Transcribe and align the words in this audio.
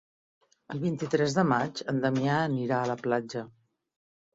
El 0.75 0.81
vint-i-tres 0.85 1.37
de 1.39 1.45
maig 1.53 1.85
en 1.95 2.03
Damià 2.09 2.41
anirà 2.49 2.83
a 2.87 2.93
la 2.97 3.01
platja. 3.07 3.51